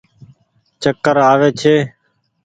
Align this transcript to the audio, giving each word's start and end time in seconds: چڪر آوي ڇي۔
چڪر 0.81 1.15
آوي 1.31 1.49
ڇي۔ 1.59 1.75